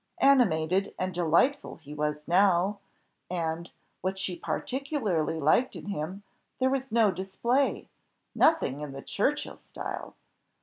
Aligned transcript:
Animated 0.17 0.95
and 0.97 1.13
delightful 1.13 1.75
he 1.75 1.93
was 1.93 2.27
now, 2.27 2.79
and, 3.29 3.69
what 4.01 4.17
she 4.17 4.35
particularly 4.35 5.39
liked 5.39 5.75
in 5.75 5.89
him, 5.89 6.23
there 6.57 6.71
was 6.71 6.91
no 6.91 7.11
display 7.11 7.87
nothing 8.33 8.81
in 8.81 8.93
the 8.93 9.03
Churchill 9.03 9.59
style. 9.63 10.15